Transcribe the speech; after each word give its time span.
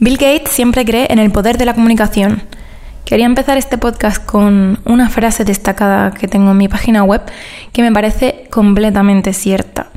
Bill 0.00 0.16
Gates 0.16 0.52
siempre 0.52 0.84
cree 0.84 1.08
en 1.10 1.18
el 1.18 1.32
poder 1.32 1.58
de 1.58 1.64
la 1.64 1.74
comunicación. 1.74 2.42
Quería 3.04 3.26
empezar 3.26 3.58
este 3.58 3.78
podcast 3.78 4.24
con 4.24 4.78
una 4.84 5.08
frase 5.08 5.44
destacada 5.44 6.12
que 6.12 6.28
tengo 6.28 6.52
en 6.52 6.56
mi 6.56 6.68
página 6.68 7.02
web 7.02 7.22
que 7.72 7.82
me 7.82 7.90
parece 7.90 8.46
completamente 8.48 9.32
cierta. 9.32 9.90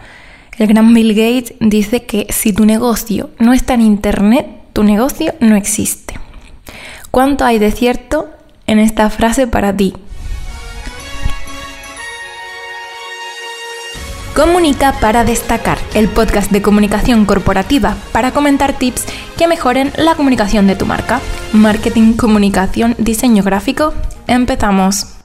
El 0.57 0.65
gran 0.65 0.91
Bill 0.95 1.13
Gates 1.13 1.53
dice 1.59 2.05
que 2.07 2.25
si 2.31 2.51
tu 2.51 2.65
negocio 2.65 3.29
no 3.37 3.53
está 3.53 3.75
en 3.75 3.81
Internet, 3.81 4.47
tu 4.73 4.83
negocio 4.83 5.35
no 5.39 5.55
existe. 5.55 6.15
¿Cuánto 7.11 7.45
hay 7.45 7.59
de 7.59 7.71
cierto 7.71 8.31
en 8.65 8.79
esta 8.79 9.07
frase 9.11 9.45
para 9.45 9.77
ti? 9.77 9.93
Comunica 14.35 14.93
para 15.01 15.25
destacar, 15.25 15.77
el 15.93 16.07
podcast 16.07 16.51
de 16.51 16.61
comunicación 16.61 17.25
corporativa 17.25 17.97
para 18.13 18.31
comentar 18.31 18.71
tips 18.71 19.05
que 19.37 19.45
mejoren 19.45 19.91
la 19.97 20.15
comunicación 20.15 20.67
de 20.67 20.77
tu 20.77 20.85
marca. 20.85 21.19
Marketing, 21.51 22.13
comunicación, 22.13 22.95
diseño 22.97 23.43
gráfico. 23.43 23.93
Empezamos. 24.27 25.17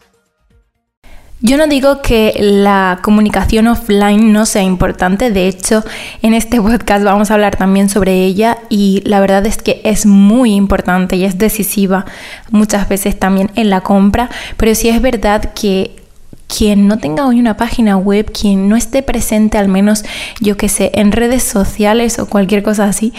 Yo 1.41 1.57
no 1.57 1.69
digo 1.69 2.03
que 2.03 2.35
la 2.41 2.99
comunicación 3.01 3.69
offline 3.69 4.33
no 4.33 4.45
sea 4.45 4.63
importante, 4.63 5.31
de 5.31 5.47
hecho 5.47 5.85
en 6.23 6.35
este 6.35 6.61
podcast 6.61 7.05
vamos 7.05 7.31
a 7.31 7.35
hablar 7.35 7.55
también 7.55 7.89
sobre 7.89 8.25
ella 8.25 8.59
y 8.71 9.03
la 9.05 9.21
verdad 9.21 9.47
es 9.47 9.59
que 9.59 9.83
es 9.85 10.07
muy 10.07 10.55
importante 10.55 11.15
y 11.15 11.25
es 11.25 11.39
decisiva 11.39 12.07
muchas 12.51 12.89
veces 12.89 13.19
también 13.19 13.53
en 13.55 13.71
la 13.71 13.83
compra, 13.83 14.31
pero 14.57 14.75
sí 14.75 14.89
es 14.89 15.01
verdad 15.01 15.53
que 15.53 16.06
quien 16.47 16.89
no 16.89 16.99
tenga 16.99 17.27
hoy 17.27 17.41
una 17.41 17.57
página 17.57 17.97
web, 17.97 18.31
quien 18.33 18.69
no 18.69 18.77
esté 18.77 19.03
presente 19.03 19.59
al 19.59 19.69
menos, 19.69 20.05
yo 20.41 20.57
que 20.57 20.69
sé, 20.69 20.91
en 20.95 21.13
redes 21.13 21.43
sociales 21.43 22.19
o 22.19 22.27
cualquier 22.27 22.63
cosa 22.63 22.85
así, 22.85 23.13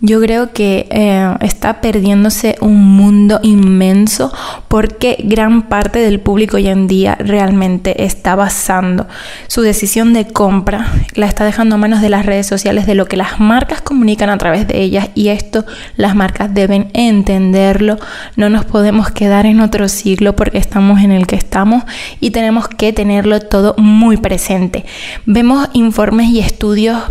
yo 0.00 0.20
creo 0.20 0.52
que 0.52 0.86
eh, 0.90 1.34
está 1.40 1.80
perdiéndose 1.80 2.56
un 2.60 2.84
mundo 2.96 3.40
inmenso 3.42 4.30
porque 4.68 5.16
gran 5.24 5.68
parte 5.68 6.00
del 6.00 6.20
público 6.20 6.58
hoy 6.58 6.68
en 6.68 6.86
día 6.86 7.14
realmente 7.14 8.04
está 8.04 8.34
basando 8.34 9.06
su 9.46 9.62
decisión 9.62 10.12
de 10.12 10.26
compra, 10.26 10.92
la 11.14 11.26
está 11.26 11.46
dejando 11.46 11.76
a 11.76 11.78
manos 11.78 12.02
de 12.02 12.10
las 12.10 12.26
redes 12.26 12.46
sociales, 12.46 12.86
de 12.86 12.94
lo 12.94 13.06
que 13.06 13.16
las 13.16 13.40
marcas 13.40 13.80
comunican 13.80 14.28
a 14.28 14.36
través 14.36 14.68
de 14.68 14.82
ellas 14.82 15.08
y 15.14 15.28
esto 15.28 15.64
las 15.96 16.14
marcas 16.14 16.52
deben 16.52 16.90
entenderlo. 16.92 17.98
No 18.36 18.50
nos 18.50 18.66
podemos 18.66 19.10
quedar 19.10 19.46
en 19.46 19.60
otro 19.60 19.88
siglo 19.88 20.36
porque 20.36 20.58
estamos 20.58 21.00
en 21.00 21.10
el 21.10 21.26
que 21.26 21.36
estamos 21.36 21.84
y 22.20 22.32
tenemos 22.32 22.68
que 22.68 22.92
tenerlo 22.92 23.40
todo 23.40 23.74
muy 23.78 24.18
presente. 24.18 24.84
Vemos 25.24 25.70
informes 25.72 26.28
y 26.28 26.40
estudios 26.40 27.02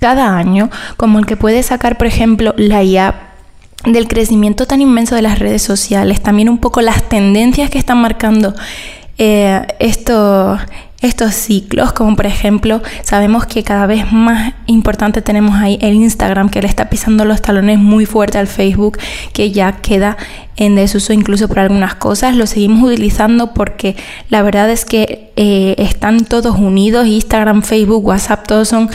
cada 0.00 0.36
año, 0.36 0.70
como 0.96 1.18
el 1.18 1.26
que 1.26 1.36
puede 1.36 1.62
sacar, 1.62 1.98
por 1.98 2.06
ejemplo, 2.06 2.54
la 2.56 2.82
IA 2.82 3.14
del 3.84 4.08
crecimiento 4.08 4.66
tan 4.66 4.80
inmenso 4.80 5.14
de 5.14 5.22
las 5.22 5.38
redes 5.38 5.62
sociales, 5.62 6.22
también 6.22 6.48
un 6.48 6.58
poco 6.58 6.80
las 6.80 7.02
tendencias 7.08 7.70
que 7.70 7.78
están 7.78 7.98
marcando 7.98 8.54
eh, 9.18 9.66
esto, 9.78 10.58
estos 11.00 11.34
ciclos, 11.34 11.92
como 11.92 12.16
por 12.16 12.26
ejemplo, 12.26 12.82
sabemos 13.02 13.46
que 13.46 13.62
cada 13.62 13.86
vez 13.86 14.10
más 14.10 14.54
importante 14.66 15.22
tenemos 15.22 15.56
ahí 15.56 15.78
el 15.82 15.94
Instagram, 15.94 16.48
que 16.48 16.62
le 16.62 16.68
está 16.68 16.88
pisando 16.88 17.24
los 17.24 17.42
talones 17.42 17.78
muy 17.78 18.06
fuerte 18.06 18.38
al 18.38 18.46
Facebook, 18.46 18.98
que 19.32 19.52
ya 19.52 19.72
queda 19.72 20.16
en 20.56 20.76
desuso 20.76 21.12
incluso 21.12 21.48
por 21.48 21.58
algunas 21.58 21.94
cosas. 21.94 22.36
Lo 22.36 22.46
seguimos 22.46 22.90
utilizando 22.90 23.54
porque 23.54 23.96
la 24.28 24.42
verdad 24.42 24.70
es 24.70 24.84
que 24.84 25.32
eh, 25.36 25.74
están 25.78 26.24
todos 26.24 26.56
unidos, 26.56 27.06
Instagram, 27.06 27.62
Facebook, 27.62 28.04
WhatsApp, 28.06 28.46
todos 28.46 28.68
son 28.68 28.90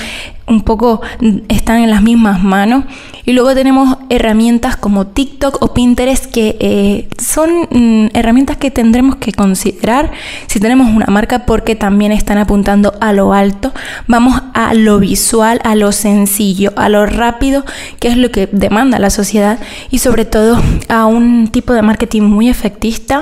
un 0.47 0.61
poco 0.61 1.01
están 1.47 1.83
en 1.83 1.89
las 1.91 2.01
mismas 2.01 2.43
manos. 2.43 2.85
Y 3.29 3.33
luego 3.33 3.53
tenemos 3.53 3.95
herramientas 4.09 4.75
como 4.75 5.05
TikTok 5.05 5.61
o 5.61 5.71
Pinterest 5.71 6.25
que 6.25 6.57
eh, 6.59 7.09
son 7.21 7.67
mm, 7.69 8.07
herramientas 8.15 8.57
que 8.57 8.71
tendremos 8.71 9.17
que 9.17 9.33
considerar 9.33 10.09
si 10.47 10.59
tenemos 10.59 10.91
una 10.91 11.05
marca 11.05 11.45
porque 11.45 11.75
también 11.75 12.11
están 12.11 12.39
apuntando 12.39 12.95
a 13.01 13.13
lo 13.13 13.31
alto. 13.31 13.71
Vamos 14.07 14.41
a 14.55 14.73
lo 14.73 14.97
visual, 14.97 15.61
a 15.63 15.75
lo 15.75 15.91
sencillo, 15.91 16.73
a 16.75 16.89
lo 16.89 17.05
rápido, 17.05 17.65
que 17.99 18.07
es 18.07 18.17
lo 18.17 18.31
que 18.31 18.49
demanda 18.51 18.97
la 18.97 19.11
sociedad 19.11 19.59
y 19.91 19.99
sobre 19.99 20.25
todo 20.25 20.59
a 20.87 21.05
un 21.05 21.49
tipo 21.49 21.73
de 21.73 21.83
marketing 21.83 22.23
muy 22.23 22.49
efectista 22.49 23.21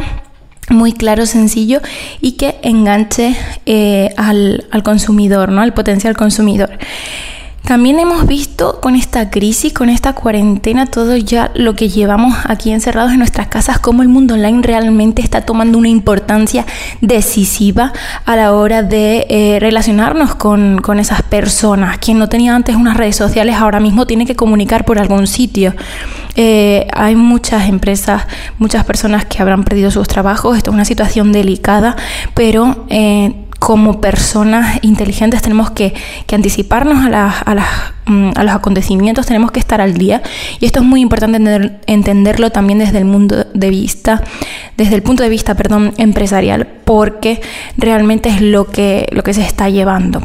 muy 0.69 0.93
claro, 0.93 1.25
sencillo 1.25 1.81
y 2.21 2.33
que 2.33 2.59
enganche 2.61 3.35
eh, 3.65 4.13
al, 4.15 4.65
al, 4.71 4.83
consumidor, 4.83 5.49
¿no? 5.49 5.61
al 5.61 5.73
potencial 5.73 6.15
consumidor. 6.15 6.77
También 7.67 7.99
hemos 7.99 8.25
visto 8.25 8.79
con 8.79 8.95
esta 8.95 9.29
crisis, 9.29 9.73
con 9.73 9.89
esta 9.89 10.13
cuarentena, 10.13 10.85
todo 10.85 11.17
ya 11.17 11.51
lo 11.53 11.75
que 11.75 11.89
llevamos 11.89 12.33
aquí 12.45 12.71
encerrados 12.71 13.11
en 13.11 13.17
nuestras 13.17 13.47
casas, 13.47 13.77
cómo 13.77 14.03
el 14.03 14.07
mundo 14.07 14.35
online 14.35 14.61
realmente 14.61 15.21
está 15.21 15.41
tomando 15.41 15.77
una 15.77 15.89
importancia 15.89 16.65
decisiva 17.01 17.91
a 18.23 18.37
la 18.37 18.53
hora 18.53 18.83
de 18.83 19.27
eh, 19.29 19.57
relacionarnos 19.59 20.35
con, 20.35 20.79
con 20.79 20.97
esas 20.97 21.23
personas. 21.23 21.97
Quien 21.97 22.19
no 22.19 22.29
tenía 22.29 22.55
antes 22.55 22.73
unas 22.77 22.95
redes 22.95 23.17
sociales 23.17 23.57
ahora 23.57 23.81
mismo 23.81 24.07
tiene 24.07 24.25
que 24.25 24.37
comunicar 24.37 24.85
por 24.85 24.97
algún 24.97 25.27
sitio. 25.27 25.75
Eh, 26.37 26.87
hay 26.93 27.17
muchas 27.17 27.67
empresas, 27.67 28.27
muchas 28.59 28.85
personas 28.85 29.25
que 29.25 29.41
habrán 29.41 29.65
perdido 29.65 29.91
sus 29.91 30.07
trabajos. 30.07 30.55
Esto 30.55 30.69
es 30.69 30.73
una 30.73 30.85
situación 30.85 31.33
delicada, 31.33 31.97
pero 32.33 32.85
eh, 32.87 33.46
como 33.59 33.99
personas 33.99 34.79
inteligentes 34.83 35.41
tenemos 35.41 35.71
que, 35.71 35.93
anticiparnos 36.31 36.97
a, 37.13 37.93
mm, 38.05 38.31
a, 38.35 38.43
los 38.43 38.53
acontecimientos, 38.53 39.25
tenemos 39.25 39.51
que 39.51 39.59
estar 39.59 39.81
al 39.81 39.95
día 39.95 40.21
y 40.59 40.65
esto 40.65 40.79
es 40.79 40.85
muy 40.85 41.01
importante 41.01 41.81
entenderlo 41.87 42.51
también 42.51 42.79
desde 42.79 42.99
el 42.99 43.05
mundo 43.05 43.45
de 43.53 43.69
vista, 43.69 44.23
desde 44.77 44.95
el 44.95 45.03
punto 45.03 45.23
de 45.23 45.29
vista, 45.29 45.55
perdón, 45.55 45.93
empresarial, 45.97 46.67
porque 46.85 47.41
realmente 47.77 48.29
es 48.29 48.41
lo 48.41 48.65
que, 48.65 49.07
lo 49.11 49.23
que 49.23 49.33
se 49.33 49.41
está 49.41 49.69
llevando. 49.69 50.21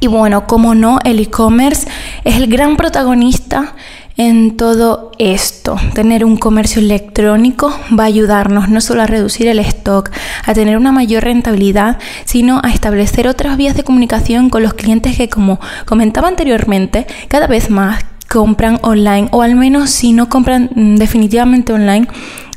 Y 0.00 0.06
bueno, 0.06 0.46
como 0.46 0.74
no, 0.74 0.98
el 1.04 1.18
e-commerce 1.18 1.88
es 2.24 2.36
el 2.36 2.46
gran 2.46 2.76
protagonista 2.76 3.74
en 4.16 4.56
todo 4.56 5.12
esto. 5.18 5.76
Tener 5.94 6.24
un 6.24 6.36
comercio 6.36 6.80
electrónico 6.80 7.72
va 7.98 8.04
a 8.04 8.06
ayudarnos 8.06 8.68
no 8.68 8.80
solo 8.80 9.02
a 9.02 9.06
reducir 9.06 9.48
el 9.48 9.58
stock, 9.58 10.10
a 10.44 10.54
tener 10.54 10.76
una 10.76 10.92
mayor 10.92 11.24
rentabilidad, 11.24 11.98
sino 12.24 12.60
a 12.62 12.70
establecer 12.70 13.26
otras 13.28 13.56
vías 13.56 13.76
de 13.76 13.84
comunicación 13.84 14.50
con 14.50 14.62
los 14.62 14.74
clientes 14.74 15.16
que, 15.16 15.28
como 15.28 15.60
comentaba 15.84 16.28
anteriormente, 16.28 17.06
cada 17.28 17.46
vez 17.46 17.70
más 17.70 18.04
compran 18.28 18.78
online 18.82 19.28
o 19.30 19.42
al 19.42 19.54
menos 19.54 19.90
si 19.90 20.12
no 20.12 20.28
compran 20.28 20.68
definitivamente 20.96 21.72
online, 21.72 22.08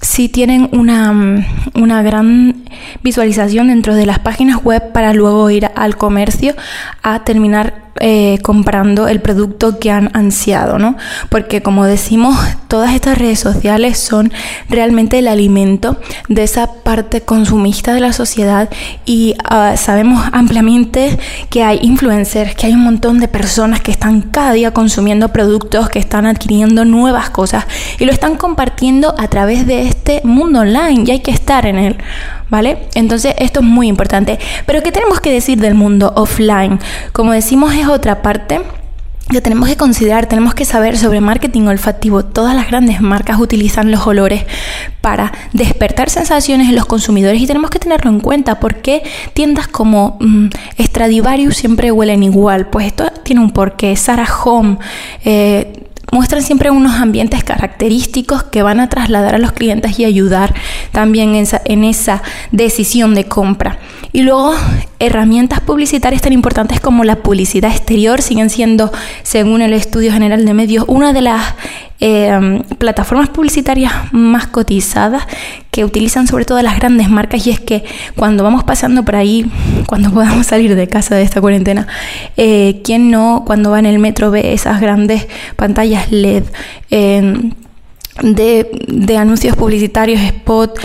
si 0.01 0.29
tienen 0.29 0.69
una, 0.71 1.13
mm, 1.13 1.45
una, 1.75 2.01
gran 2.01 2.63
visualización 3.03 3.67
dentro 3.67 3.93
de 3.93 4.05
las 4.05 4.19
páginas 4.19 4.63
web 4.63 4.91
para 4.91 5.13
luego 5.13 5.49
ir 5.49 5.69
al 5.75 5.95
comercio 5.97 6.55
a 7.03 7.23
terminar 7.23 7.86
eh, 7.99 8.39
comprando 8.41 9.07
el 9.07 9.21
producto 9.21 9.79
que 9.79 9.91
han 9.91 10.09
ansiado, 10.13 10.79
¿no? 10.79 10.97
Porque 11.29 11.61
como 11.61 11.85
decimos, 11.85 12.37
todas 12.67 12.93
estas 12.93 13.17
redes 13.17 13.39
sociales 13.39 13.97
son 13.97 14.31
realmente 14.69 15.19
el 15.19 15.27
alimento 15.27 15.97
de 16.27 16.43
esa 16.43 16.73
parte 16.83 17.21
consumista 17.21 17.93
de 17.93 18.01
la 18.01 18.13
sociedad 18.13 18.69
y 19.05 19.35
ah, 19.43 19.75
sabemos 19.77 20.23
ampliamente 20.31 21.17
que 21.49 21.63
hay 21.63 21.79
influencers, 21.81 22.55
que 22.55 22.67
hay 22.67 22.73
un 22.73 22.83
montón 22.83 23.19
de 23.19 23.27
personas 23.27 23.81
que 23.81 23.91
están 23.91 24.21
cada 24.21 24.51
día 24.53 24.71
consumiendo 24.71 25.29
productos, 25.29 25.89
que 25.89 25.99
están 25.99 26.25
adquiriendo 26.25 26.85
nuevas 26.85 27.29
cosas 27.29 27.65
y 27.99 28.05
lo 28.05 28.11
están 28.11 28.35
compartiendo 28.35 29.15
a 29.17 29.27
través 29.27 29.65
de 29.65 29.87
este 29.87 30.21
mundo 30.23 30.59
online 30.59 31.03
y 31.05 31.11
hay 31.11 31.19
que 31.19 31.31
estar 31.31 31.65
en 31.65 31.77
él. 31.77 31.97
¿vale? 32.49 32.87
Entonces 32.95 33.35
esto 33.37 33.59
es 33.59 33.65
muy 33.65 33.87
importante. 33.87 34.39
Pero 34.65 34.81
¿qué 34.81 34.91
tenemos 34.91 35.19
que 35.19 35.31
decir 35.31 35.59
del 35.59 35.75
mundo 35.75 36.13
offline? 36.15 36.79
Como 37.11 37.31
decimos 37.31 37.73
es 37.73 37.86
otra 37.89 38.21
parte 38.21 38.61
que 39.29 39.41
tenemos 39.41 39.67
que 39.67 39.75
considerar, 39.75 40.27
tenemos 40.27 40.53
que 40.53 40.63
saber 40.63 40.97
sobre 40.97 41.19
marketing 41.19 41.63
olfativo. 41.63 42.23
Todas 42.23 42.55
las 42.55 42.67
grandes 42.67 43.01
marcas 43.01 43.39
utilizan 43.39 43.91
los 43.91 44.07
olores 44.07 44.45
para 45.01 45.33
despertar 45.53 46.09
sensaciones 46.09 46.69
en 46.69 46.75
los 46.75 46.85
consumidores 46.85 47.41
y 47.41 47.47
tenemos 47.47 47.69
que 47.69 47.79
tenerlo 47.79 48.09
en 48.09 48.19
cuenta. 48.19 48.59
porque 48.59 49.03
tiendas 49.33 49.67
como 49.67 50.17
mm, 50.19 50.47
Stradivarius 50.79 51.57
siempre 51.57 51.91
huelen 51.91 52.23
igual? 52.23 52.69
Pues 52.69 52.87
esto 52.87 53.05
tiene 53.23 53.41
un 53.41 53.51
porqué. 53.51 53.95
Sarah 53.95 54.27
Home, 54.45 54.77
eh, 55.25 55.87
muestran 56.11 56.41
siempre 56.41 56.71
unos 56.71 56.93
ambientes 56.95 57.43
característicos 57.43 58.43
que 58.43 58.63
van 58.63 58.79
a 58.79 58.89
trasladar 58.89 59.35
a 59.35 59.37
los 59.37 59.51
clientes 59.51 59.99
y 59.99 60.05
ayudar 60.05 60.53
también 60.91 61.35
en 61.35 61.43
esa, 61.43 61.61
en 61.65 61.83
esa, 61.83 62.21
decisión 62.51 63.13
de 63.13 63.25
compra. 63.25 63.79
Y 64.13 64.21
luego 64.21 64.53
herramientas 64.99 65.59
publicitarias 65.59 66.21
tan 66.21 66.33
importantes 66.33 66.79
como 66.79 67.03
la 67.03 67.17
publicidad 67.17 67.71
exterior 67.71 68.21
siguen 68.21 68.49
siendo, 68.49 68.91
según 69.23 69.61
el 69.61 69.73
Estudio 69.73 70.11
General 70.13 70.45
de 70.45 70.53
Medios, 70.53 70.85
una 70.87 71.13
de 71.13 71.21
las 71.21 71.55
eh, 71.99 72.61
plataformas 72.77 73.29
publicitarias 73.29 73.91
más 74.11 74.47
cotizadas 74.47 75.23
que 75.71 75.83
utilizan 75.83 76.27
sobre 76.27 76.45
todo 76.45 76.61
las 76.61 76.77
grandes 76.77 77.09
marcas 77.09 77.45
y 77.47 77.51
es 77.51 77.59
que 77.59 77.83
cuando 78.15 78.43
vamos 78.43 78.63
pasando 78.63 79.03
por 79.03 79.15
ahí, 79.15 79.49
cuando 79.87 80.11
podamos 80.13 80.47
salir 80.47 80.75
de 80.75 80.87
casa 80.87 81.15
de 81.15 81.23
esta 81.23 81.41
cuarentena, 81.41 81.87
eh, 82.35 82.81
¿quién 82.83 83.09
no 83.09 83.43
cuando 83.45 83.71
va 83.71 83.79
en 83.79 83.85
el 83.85 83.99
metro 83.99 84.31
ve 84.31 84.53
esas 84.53 84.79
grandes 84.81 85.27
pantallas 85.55 86.11
LED 86.11 86.43
de, 86.89 88.69
de 88.87 89.17
anuncios 89.17 89.55
publicitarios, 89.55 90.21
spot? 90.21 90.79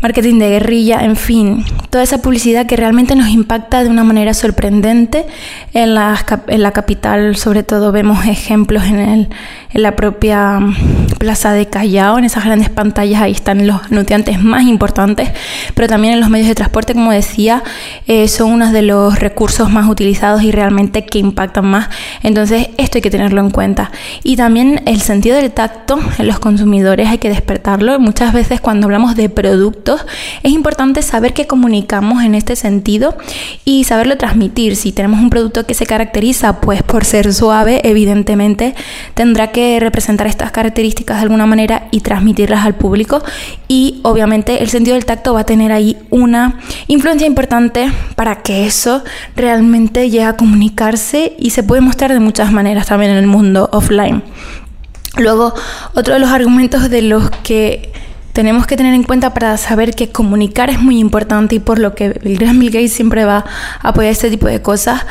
Marketing 0.00 0.38
de 0.38 0.50
guerrilla, 0.50 1.00
en 1.00 1.16
fin, 1.16 1.64
toda 1.90 2.04
esa 2.04 2.18
publicidad 2.18 2.66
que 2.66 2.76
realmente 2.76 3.16
nos 3.16 3.28
impacta 3.28 3.82
de 3.82 3.90
una 3.90 4.04
manera 4.04 4.34
sorprendente. 4.34 5.26
En 5.74 5.94
la, 5.94 6.18
en 6.46 6.62
la 6.62 6.72
capital, 6.72 7.36
sobre 7.36 7.62
todo, 7.62 7.92
vemos 7.92 8.24
ejemplos 8.26 8.84
en, 8.84 8.98
el, 8.98 9.28
la 9.72 9.96
propia 9.96 10.60
mm, 10.60 10.74
plaza 11.18 11.52
de 11.52 11.66
Callao, 11.66 12.18
en 12.18 12.24
esas 12.24 12.44
grandes 12.44 12.70
pantallas, 12.70 13.22
ahí 13.22 13.32
están 13.32 13.66
los 13.66 13.82
anunciantes 13.84 14.42
más 14.42 14.62
importantes, 14.62 15.30
pero 15.74 15.88
también 15.88 16.14
en 16.14 16.20
los 16.20 16.30
medios 16.30 16.48
de 16.48 16.54
transporte, 16.54 16.94
como 16.94 17.12
decía, 17.12 17.62
eh, 18.08 18.26
son 18.26 18.52
uno 18.52 18.72
de 18.72 18.82
los 18.82 19.20
recursos 19.20 19.70
más 19.70 19.88
utilizados 19.88 20.42
y 20.42 20.50
realmente 20.50 21.04
que 21.04 21.18
impactan 21.18 21.66
más. 21.66 21.88
Entonces, 22.22 22.70
esto 22.78 22.98
hay 22.98 23.02
que 23.02 23.10
tenerlo 23.10 23.40
en 23.40 23.50
cuenta. 23.50 23.92
Y 24.24 24.36
también 24.36 24.82
el 24.86 25.00
sentido 25.00 25.36
del 25.36 25.52
tacto 25.52 25.98
en 26.18 26.26
los 26.26 26.38
consumidores 26.38 27.08
hay 27.08 27.18
que 27.18 27.28
despertarlo. 27.28 28.00
Muchas 28.00 28.32
veces 28.32 28.60
cuando 28.60 28.86
hablamos 28.86 29.14
de 29.14 29.28
productos, 29.28 30.06
es 30.42 30.52
importante 30.52 31.02
saber 31.02 31.34
qué 31.34 31.46
comunicamos 31.46 32.24
en 32.24 32.34
este 32.34 32.56
sentido 32.56 33.16
y 33.64 33.84
saberlo 33.84 34.16
transmitir. 34.16 34.74
Si 34.76 34.92
tenemos 34.92 35.20
un 35.20 35.28
producto 35.28 35.66
que 35.66 35.74
se 35.74 35.86
caracteriza 35.86 36.62
pues 36.62 36.82
por 36.82 37.04
ser 37.04 37.32
suave, 37.34 37.82
evidentemente 37.84 38.74
tendrá 39.12 39.52
que 39.52 39.78
representar 39.80 40.26
estas 40.26 40.50
características 40.50 41.18
de 41.18 41.24
alguna 41.24 41.44
manera 41.44 41.88
y 41.90 42.00
transmitirlas 42.00 42.64
al 42.64 42.74
público 42.74 43.22
y 43.68 44.00
obviamente 44.02 44.62
el 44.62 44.70
sentido 44.70 44.94
del 44.94 45.04
tacto 45.04 45.34
va 45.34 45.40
a 45.40 45.46
tener 45.46 45.72
ahí 45.72 45.96
una 46.10 46.58
influencia 46.86 47.26
importante 47.26 47.90
para 48.14 48.42
que 48.42 48.66
eso 48.66 49.02
realmente 49.36 50.10
llegue 50.10 50.24
a 50.24 50.36
comunicarse 50.36 51.34
y 51.38 51.50
se 51.50 51.62
puede 51.62 51.80
mostrar 51.80 52.12
de 52.12 52.20
muchas 52.20 52.52
maneras 52.52 52.86
también 52.86 53.12
en 53.12 53.18
el 53.18 53.26
mundo 53.26 53.68
offline. 53.72 54.22
Luego, 55.16 55.54
otro 55.94 56.14
de 56.14 56.20
los 56.20 56.30
argumentos 56.30 56.90
de 56.90 57.02
los 57.02 57.30
que 57.42 57.92
tenemos 58.32 58.66
que 58.66 58.76
tener 58.76 58.94
en 58.94 59.02
cuenta 59.02 59.34
para 59.34 59.56
saber 59.56 59.94
que 59.94 60.10
comunicar 60.10 60.70
es 60.70 60.80
muy 60.80 61.00
importante 61.00 61.56
y 61.56 61.58
por 61.58 61.78
lo 61.78 61.94
que 61.94 62.20
el 62.22 62.38
gran 62.38 62.58
Bill 62.60 62.70
Gates 62.70 62.92
siempre 62.92 63.24
va 63.24 63.44
a 63.80 63.88
apoyar 63.88 64.12
este 64.12 64.30
tipo 64.30 64.46
de 64.46 64.62
cosas, 64.62 65.02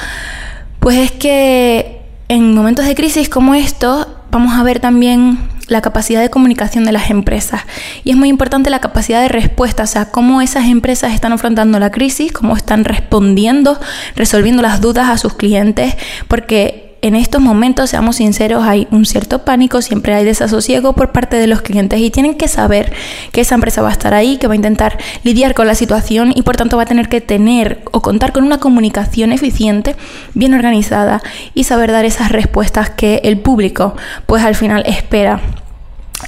pues 0.79 0.97
es 0.97 1.11
que 1.11 2.01
en 2.29 2.55
momentos 2.55 2.85
de 2.85 2.95
crisis 2.95 3.27
como 3.27 3.53
estos 3.53 4.07
vamos 4.31 4.57
a 4.57 4.63
ver 4.63 4.79
también 4.79 5.39
la 5.67 5.81
capacidad 5.81 6.21
de 6.21 6.29
comunicación 6.29 6.85
de 6.85 6.91
las 6.91 7.09
empresas. 7.09 7.61
Y 8.03 8.11
es 8.11 8.17
muy 8.17 8.29
importante 8.29 8.69
la 8.69 8.79
capacidad 8.79 9.21
de 9.21 9.27
respuesta, 9.27 9.83
o 9.83 9.87
sea, 9.87 10.11
cómo 10.11 10.41
esas 10.41 10.65
empresas 10.65 11.13
están 11.13 11.33
afrontando 11.33 11.79
la 11.79 11.91
crisis, 11.91 12.31
cómo 12.31 12.55
están 12.55 12.85
respondiendo, 12.85 13.79
resolviendo 14.15 14.61
las 14.61 14.81
dudas 14.81 15.09
a 15.09 15.17
sus 15.17 15.33
clientes, 15.33 15.95
porque 16.27 16.86
en 17.07 17.15
estos 17.15 17.41
momentos, 17.41 17.89
seamos 17.89 18.17
sinceros, 18.17 18.63
hay 18.63 18.87
un 18.91 19.05
cierto 19.05 19.43
pánico, 19.43 19.81
siempre 19.81 20.13
hay 20.13 20.25
desasosiego 20.25 20.93
por 20.93 21.11
parte 21.11 21.37
de 21.37 21.47
los 21.47 21.61
clientes 21.61 21.99
y 21.99 22.09
tienen 22.09 22.35
que 22.35 22.47
saber 22.47 22.93
que 23.31 23.41
esa 23.41 23.55
empresa 23.55 23.81
va 23.81 23.89
a 23.89 23.91
estar 23.91 24.13
ahí, 24.13 24.37
que 24.37 24.47
va 24.47 24.53
a 24.53 24.55
intentar 24.55 24.97
lidiar 25.23 25.53
con 25.53 25.67
la 25.67 25.75
situación 25.75 26.31
y 26.35 26.41
por 26.43 26.55
tanto 26.55 26.77
va 26.77 26.83
a 26.83 26.87
tener 26.87 27.09
que 27.09 27.21
tener 27.21 27.83
o 27.91 28.01
contar 28.01 28.33
con 28.33 28.43
una 28.43 28.59
comunicación 28.59 29.31
eficiente, 29.31 29.95
bien 30.33 30.53
organizada 30.53 31.21
y 31.53 31.63
saber 31.63 31.91
dar 31.91 32.05
esas 32.05 32.31
respuestas 32.31 32.89
que 32.89 33.21
el 33.23 33.39
público 33.39 33.95
pues 34.25 34.43
al 34.43 34.55
final 34.55 34.83
espera. 34.85 35.41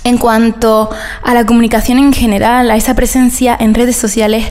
En 0.03 0.17
cuanto 0.17 0.89
a 1.23 1.33
la 1.33 1.45
comunicación 1.45 1.97
en 1.97 2.13
general, 2.13 2.69
a 2.69 2.75
esa 2.75 2.93
presencia 2.93 3.57
en 3.59 3.73
redes 3.73 3.95
sociales, 3.95 4.45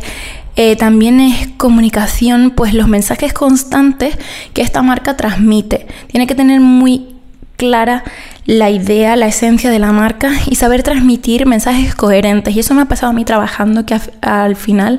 eh, 0.60 0.74
también 0.74 1.20
es 1.20 1.50
comunicación, 1.56 2.50
pues 2.50 2.74
los 2.74 2.88
mensajes 2.88 3.32
constantes 3.32 4.18
que 4.54 4.62
esta 4.62 4.82
marca 4.82 5.16
transmite. 5.16 5.86
Tiene 6.08 6.26
que 6.26 6.34
tener 6.34 6.60
muy 6.60 7.14
clara 7.56 8.02
la 8.44 8.68
idea, 8.68 9.14
la 9.14 9.28
esencia 9.28 9.70
de 9.70 9.78
la 9.78 9.92
marca 9.92 10.32
y 10.46 10.56
saber 10.56 10.82
transmitir 10.82 11.46
mensajes 11.46 11.94
coherentes. 11.94 12.56
Y 12.56 12.58
eso 12.58 12.74
me 12.74 12.82
ha 12.82 12.86
pasado 12.86 13.10
a 13.10 13.12
mí 13.12 13.24
trabajando, 13.24 13.86
que 13.86 14.00
al 14.20 14.56
final 14.56 14.98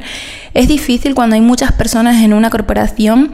es 0.53 0.69
difícil 0.69 1.13
cuando 1.13 1.35
hay 1.35 1.41
muchas 1.41 1.73
personas 1.73 2.23
en 2.23 2.33
una 2.33 2.49
corporación 2.49 3.33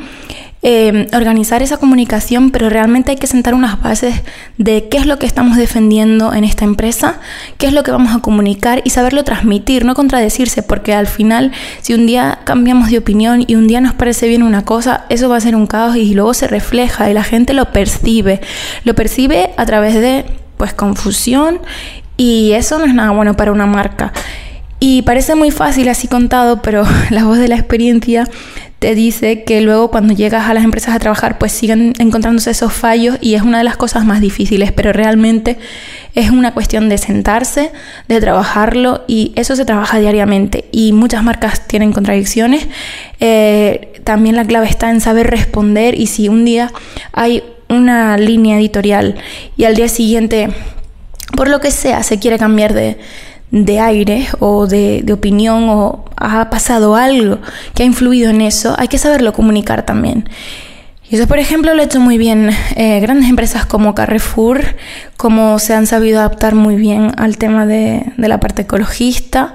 Em, 0.67 1.05
organizar 1.13 1.61
esa 1.61 1.77
comunicación, 1.77 2.49
pero 2.49 2.71
realmente 2.71 3.11
hay 3.11 3.17
que 3.17 3.27
sentar 3.27 3.53
unas 3.53 3.79
bases 3.83 4.23
de 4.57 4.87
qué 4.89 4.97
es 4.97 5.05
lo 5.05 5.19
que 5.19 5.27
estamos 5.27 5.57
defendiendo 5.57 6.33
en 6.33 6.43
esta 6.43 6.65
empresa, 6.65 7.19
qué 7.59 7.67
es 7.67 7.73
lo 7.73 7.83
que 7.83 7.91
vamos 7.91 8.15
a 8.15 8.19
comunicar 8.19 8.81
y 8.83 8.89
saberlo 8.89 9.23
transmitir, 9.23 9.85
no 9.85 9.93
contradecirse, 9.93 10.63
porque 10.63 10.95
al 10.95 11.05
final 11.05 11.51
si 11.83 11.93
un 11.93 12.07
día 12.07 12.39
cambiamos 12.45 12.89
de 12.89 12.97
opinión 12.97 13.43
y 13.45 13.53
un 13.53 13.67
día 13.67 13.79
nos 13.79 13.93
parece 13.93 14.27
bien 14.27 14.41
una 14.41 14.65
cosa, 14.65 15.05
eso 15.09 15.29
va 15.29 15.37
a 15.37 15.39
ser 15.39 15.55
un 15.55 15.67
caos 15.67 15.97
y 15.97 16.15
luego 16.15 16.33
se 16.33 16.47
refleja 16.47 17.11
y 17.11 17.13
la 17.13 17.23
gente 17.23 17.53
lo 17.53 17.71
percibe, 17.71 18.41
lo 18.85 18.95
percibe 18.95 19.51
a 19.57 19.67
través 19.67 19.93
de 19.93 20.25
pues 20.57 20.73
confusión 20.73 21.59
y 22.17 22.53
eso 22.53 22.79
no 22.79 22.85
es 22.85 22.93
nada 22.95 23.11
bueno 23.11 23.37
para 23.37 23.51
una 23.51 23.67
marca. 23.67 24.13
Y 24.87 25.01
parece 25.01 25.33
muy 25.33 25.49
fácil 25.49 25.89
así 25.89 26.07
contado, 26.07 26.61
pero 26.61 26.83
la 27.09 27.25
voz 27.25 27.39
de 27.39 27.47
la 27.47 27.55
experiencia 27.55 28.29
te 28.77 28.93
dice 28.93 29.43
que 29.43 29.59
luego 29.61 29.89
cuando 29.89 30.13
llegas 30.13 30.47
a 30.47 30.53
las 30.53 30.63
empresas 30.63 30.93
a 30.93 30.99
trabajar 30.99 31.39
pues 31.39 31.53
siguen 31.53 31.93
encontrándose 31.97 32.51
esos 32.51 32.71
fallos 32.71 33.17
y 33.19 33.33
es 33.33 33.41
una 33.41 33.57
de 33.57 33.63
las 33.63 33.77
cosas 33.77 34.05
más 34.05 34.21
difíciles, 34.21 34.71
pero 34.71 34.93
realmente 34.93 35.57
es 36.13 36.29
una 36.29 36.53
cuestión 36.53 36.87
de 36.87 36.99
sentarse, 36.99 37.71
de 38.07 38.21
trabajarlo 38.21 39.03
y 39.07 39.33
eso 39.35 39.55
se 39.55 39.65
trabaja 39.65 39.97
diariamente 39.97 40.65
y 40.71 40.93
muchas 40.93 41.23
marcas 41.23 41.65
tienen 41.65 41.91
contradicciones. 41.91 42.67
Eh, 43.19 44.01
también 44.03 44.35
la 44.35 44.45
clave 44.45 44.67
está 44.69 44.91
en 44.91 45.01
saber 45.01 45.31
responder 45.31 45.99
y 45.99 46.05
si 46.05 46.29
un 46.29 46.45
día 46.45 46.71
hay 47.11 47.41
una 47.69 48.19
línea 48.19 48.59
editorial 48.59 49.15
y 49.57 49.63
al 49.63 49.73
día 49.73 49.89
siguiente, 49.89 50.49
por 51.35 51.47
lo 51.47 51.59
que 51.59 51.71
sea, 51.71 52.03
se 52.03 52.19
quiere 52.19 52.37
cambiar 52.37 52.75
de 52.75 52.99
de 53.51 53.79
aire 53.79 54.27
o 54.39 54.67
de, 54.67 55.05
opinión 55.13 55.69
o 55.69 56.05
ha 56.17 56.49
pasado 56.49 56.95
algo 56.95 57.39
que 57.73 57.83
ha 57.83 57.85
influido 57.85 58.29
en 58.29 58.41
eso, 58.41 58.75
hay 58.77 58.87
que 58.87 58.97
saberlo 58.97 59.33
comunicar 59.33 59.85
también. 59.85 60.29
Y 61.09 61.15
eso, 61.15 61.27
por 61.27 61.37
ejemplo, 61.37 61.73
lo 61.73 61.81
ha 61.81 61.85
hecho 61.85 61.99
muy 61.99 62.17
bien 62.17 62.49
eh, 62.75 62.99
grandes 62.99 63.29
empresas 63.29 63.65
como 63.65 63.93
Carrefour, 63.93 64.75
como 65.17 65.59
se 65.59 65.75
han 65.75 65.85
sabido 65.85 66.19
adaptar 66.19 66.55
muy 66.55 66.75
bien 66.75 67.11
al 67.17 67.37
tema 67.37 67.65
de, 67.67 68.11
de 68.17 68.27
la 68.27 68.39
parte 68.39 68.63
ecologista, 68.63 69.53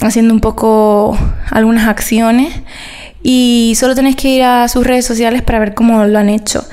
haciendo 0.00 0.32
un 0.32 0.40
poco 0.40 1.18
algunas 1.50 1.88
acciones. 1.88 2.54
Y 3.22 3.72
solo 3.76 3.94
tenéis 3.94 4.16
que 4.16 4.28
ir 4.28 4.42
a 4.44 4.68
sus 4.68 4.86
redes 4.86 5.06
sociales 5.06 5.42
para 5.42 5.58
ver 5.58 5.74
cómo 5.74 6.04
lo 6.04 6.18
han 6.18 6.28
hecho. 6.28 6.64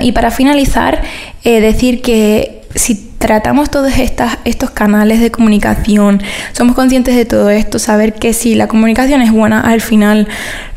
Y 0.00 0.12
para 0.12 0.30
finalizar, 0.30 1.02
eh, 1.44 1.60
decir 1.60 2.02
que 2.02 2.62
si 2.74 3.05
tratamos 3.18 3.70
todos 3.70 3.98
estas, 3.98 4.38
estos 4.44 4.70
canales 4.70 5.20
de 5.20 5.30
comunicación, 5.30 6.22
somos 6.52 6.74
conscientes 6.74 7.16
de 7.16 7.24
todo 7.24 7.50
esto, 7.50 7.78
saber 7.78 8.14
que 8.14 8.32
si 8.32 8.54
la 8.54 8.68
comunicación 8.68 9.22
es 9.22 9.32
buena, 9.32 9.60
al 9.60 9.80
final 9.80 10.28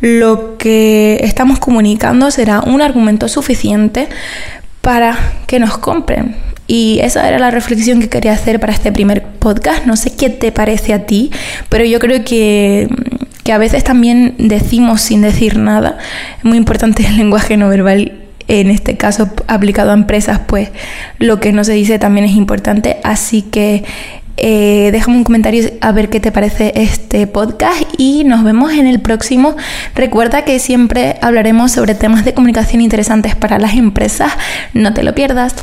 lo 0.02 0.58
que 0.58 1.20
estamos 1.24 1.60
comunicando 1.60 2.32
será 2.32 2.62
un 2.62 2.82
argumento 2.82 3.28
suficiente 3.28 4.08
para 4.82 5.18
que 5.48 5.60
nos 5.60 5.78
compren. 5.78 6.36
Y 6.68 7.00
esa 7.02 7.28
era 7.28 7.40
la 7.40 7.50
reflexión 7.50 8.00
que 8.00 8.10
quería 8.10 8.34
hacer 8.34 8.60
para 8.60 8.72
este 8.72 8.92
primer 8.92 9.24
podcast. 9.24 9.86
No 9.88 9.98
sé 9.98 10.16
qué 10.16 10.30
te 10.30 10.52
parece 10.52 10.94
a 10.94 11.08
ti, 11.08 11.32
pero 11.68 11.84
yo 11.84 11.98
creo 12.00 12.24
que, 12.24 12.88
que 13.44 13.54
a 13.54 13.58
veces 13.58 13.84
también 13.84 14.36
decimos 14.38 15.02
sin 15.02 15.22
decir 15.22 15.58
nada. 15.58 15.98
Es 16.38 16.46
muy 16.46 16.58
importante 16.58 17.06
el 17.08 17.18
lenguaje 17.18 17.58
no 17.58 17.70
verbal 17.70 18.29
en 18.50 18.72
este 18.72 18.98
caso 18.98 19.30
aplicado 19.48 19.92
a 19.92 19.94
empresas, 19.94 20.42
pues 20.46 20.72
lo 21.20 21.40
que 21.40 21.54
no 21.54 21.64
se 21.64 21.74
dice 21.74 22.00
también 22.00 22.26
es 22.26 22.36
importante. 22.36 22.98
Así 23.04 23.44
que 23.44 23.86
eh, 24.38 24.90
déjame 24.92 25.18
un 25.18 25.24
comentario 25.24 25.70
a 25.82 25.92
ver 25.92 26.10
qué 26.10 26.20
te 26.20 26.32
parece 26.32 26.72
este 26.76 27.28
podcast 27.28 27.84
y 27.98 28.24
nos 28.24 28.44
vemos 28.44 28.74
en 28.74 28.88
el 28.88 29.00
próximo. 29.02 29.56
Recuerda 29.96 30.46
que 30.46 30.60
siempre 30.60 31.18
hablaremos 31.22 31.72
sobre 31.72 31.94
temas 31.94 32.26
de 32.26 32.34
comunicación 32.34 32.82
interesantes 32.82 33.36
para 33.36 33.60
las 33.60 33.76
empresas. 33.76 34.34
No 34.74 34.94
te 34.94 35.04
lo 35.04 35.14
pierdas. 35.14 35.54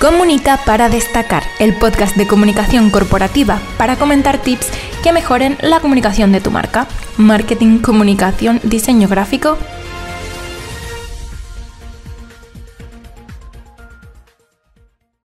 Comunica 0.00 0.58
para 0.64 0.88
destacar, 0.88 1.42
el 1.58 1.74
podcast 1.74 2.16
de 2.16 2.26
comunicación 2.26 2.90
corporativa 2.90 3.60
para 3.78 3.96
comentar 3.96 4.38
tips 4.38 4.68
que 5.02 5.12
mejoren 5.12 5.56
la 5.60 5.80
comunicación 5.80 6.32
de 6.32 6.40
tu 6.40 6.50
marca. 6.50 6.86
Marketing, 7.16 7.78
comunicación, 7.78 8.60
diseño 8.64 9.08
gráfico 9.08 9.56